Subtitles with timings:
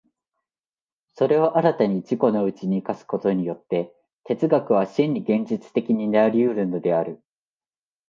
[1.13, 3.93] それらを新たに自己のうちに生かすことによって、
[4.23, 7.21] 哲学は真に現実的になり得るのである。